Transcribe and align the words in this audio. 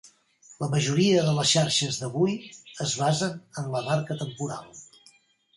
La 0.61 0.67
majoria 0.71 1.25
de 1.27 1.35
les 1.39 1.51
xarxes 1.57 1.99
d'avui 2.03 2.33
es 2.87 2.97
basen 3.05 3.39
en 3.63 3.71
la 3.77 3.85
marca 3.91 4.21
temporal. 4.23 4.77